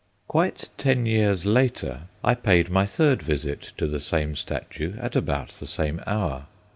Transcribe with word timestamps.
Quite 0.27 0.69
ten 0.79 1.05
years 1.05 1.45
later 1.45 2.05
I 2.23 2.33
paid 2.33 2.71
my 2.71 2.87
third 2.87 3.21
visit 3.21 3.71
to 3.77 3.85
the 3.85 3.99
same 3.99 4.35
statue 4.35 4.95
at 4.99 5.15
about 5.15 5.49
the 5.59 5.67
same 5.67 6.01
hour. 6.07 6.47